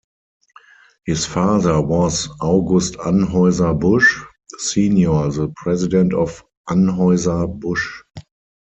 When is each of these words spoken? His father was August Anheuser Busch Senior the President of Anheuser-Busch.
His 1.05 1.27
father 1.27 1.79
was 1.79 2.27
August 2.41 2.95
Anheuser 2.95 3.79
Busch 3.79 4.19
Senior 4.57 5.29
the 5.29 5.53
President 5.63 6.15
of 6.15 6.43
Anheuser-Busch. 6.71 8.01